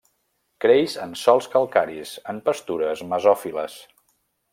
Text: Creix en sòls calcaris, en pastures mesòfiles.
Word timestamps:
Creix 0.63 0.95
en 1.03 1.11
sòls 1.23 1.49
calcaris, 1.55 2.13
en 2.33 2.39
pastures 2.47 3.05
mesòfiles. 3.13 3.77